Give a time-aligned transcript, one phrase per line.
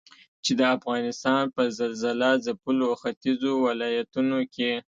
[0.45, 4.71] چې د افغانستان په زلزلهځپلو ختيځو ولايتونو کې